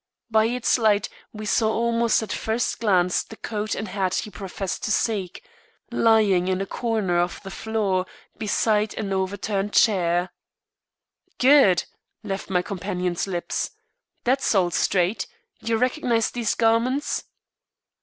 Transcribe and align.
By 0.31 0.45
its 0.45 0.79
light 0.79 1.09
we 1.31 1.45
saw 1.45 1.71
almost 1.71 2.23
at 2.23 2.31
first 2.31 2.79
glance 2.79 3.21
the 3.21 3.35
coat 3.37 3.75
and 3.75 3.87
hat 3.89 4.15
he 4.15 4.31
professed 4.31 4.83
to 4.85 4.91
seek, 4.91 5.43
lying 5.91 6.47
in 6.47 6.59
a 6.59 6.65
corner 6.65 7.19
of 7.19 7.39
the 7.43 7.51
floor, 7.51 8.07
beside 8.35 8.95
an 8.95 9.13
overturned 9.13 9.73
chair. 9.73 10.31
"Good!" 11.37 11.83
left 12.23 12.49
my 12.49 12.63
companion's 12.63 13.27
lips. 13.27 13.69
"That's 14.23 14.55
all 14.55 14.71
straight. 14.71 15.27
You 15.59 15.77
recognise 15.77 16.31
these 16.31 16.55
garments?" 16.55 17.25